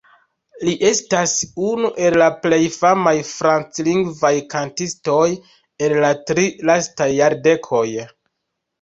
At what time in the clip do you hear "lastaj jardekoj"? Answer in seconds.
6.73-7.89